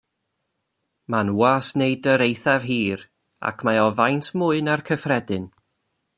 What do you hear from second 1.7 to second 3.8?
neidr eithaf hir, ac